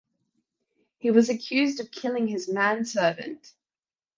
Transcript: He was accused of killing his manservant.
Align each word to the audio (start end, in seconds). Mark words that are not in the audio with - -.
He 0.97 1.11
was 1.11 1.29
accused 1.29 1.79
of 1.79 1.91
killing 1.91 2.25
his 2.25 2.49
manservant. 2.49 3.53